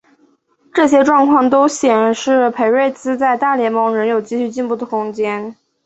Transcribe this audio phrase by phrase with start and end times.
[0.73, 5.55] 这些状况都显示裴瑞兹在大联盟仍有继续进步的空间。